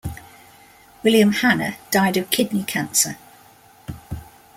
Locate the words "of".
2.17-2.31